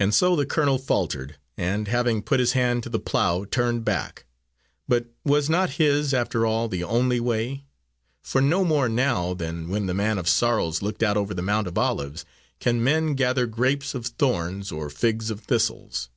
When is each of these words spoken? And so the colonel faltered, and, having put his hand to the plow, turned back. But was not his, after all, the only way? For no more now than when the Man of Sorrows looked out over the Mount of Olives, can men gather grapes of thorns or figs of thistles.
And 0.00 0.12
so 0.12 0.34
the 0.34 0.44
colonel 0.44 0.78
faltered, 0.78 1.36
and, 1.56 1.86
having 1.86 2.22
put 2.22 2.40
his 2.40 2.54
hand 2.54 2.82
to 2.82 2.88
the 2.88 2.98
plow, 2.98 3.44
turned 3.44 3.84
back. 3.84 4.26
But 4.88 5.14
was 5.24 5.48
not 5.48 5.70
his, 5.78 6.12
after 6.12 6.44
all, 6.44 6.66
the 6.66 6.82
only 6.82 7.20
way? 7.20 7.66
For 8.24 8.40
no 8.40 8.64
more 8.64 8.88
now 8.88 9.32
than 9.32 9.68
when 9.68 9.86
the 9.86 9.94
Man 9.94 10.18
of 10.18 10.28
Sorrows 10.28 10.82
looked 10.82 11.04
out 11.04 11.16
over 11.16 11.34
the 11.34 11.40
Mount 11.40 11.68
of 11.68 11.78
Olives, 11.78 12.24
can 12.58 12.82
men 12.82 13.14
gather 13.14 13.46
grapes 13.46 13.94
of 13.94 14.06
thorns 14.08 14.72
or 14.72 14.90
figs 14.90 15.30
of 15.30 15.38
thistles. 15.38 16.10